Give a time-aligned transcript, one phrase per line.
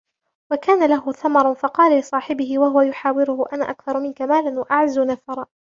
[0.51, 5.45] وَكَانَ لَهُ ثَمَرٌ فَقَالَ لِصَاحِبِهِ وَهُوَ يُحَاوِرُهُ أَنَا أَكْثَرُ مِنْكَ مَالًا وَأَعَزُّ نَفَرًا